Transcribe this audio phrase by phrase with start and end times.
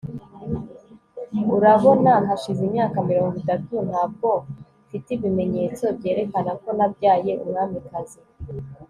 [1.55, 4.29] urabona, hashize imyaka mirongo itatu ntabwo
[4.85, 8.19] nfite ibimenyetso byerekana ko nabyaye umwamikazi